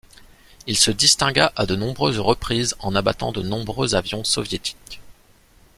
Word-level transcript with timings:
Il 0.65 0.77
se 0.79 0.89
distingua 0.89 1.53
à 1.55 1.67
de 1.67 1.75
nombreuses 1.75 2.17
reprises 2.19 2.73
en 2.79 2.95
abattant 2.95 3.31
de 3.31 3.43
nombreux 3.43 3.93
avions 3.93 4.23
soviétiques. 4.23 4.99